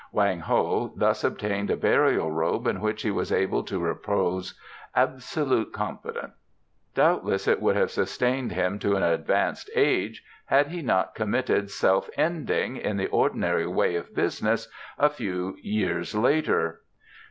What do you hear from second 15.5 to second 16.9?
years later.